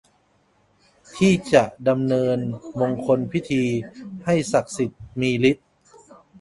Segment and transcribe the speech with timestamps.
[1.17, 2.37] ที่จะดำเนิน
[2.79, 3.63] มงคลพิธี
[4.25, 5.67] ให้ศักดิ์สิทธิ์มีฤทธิ์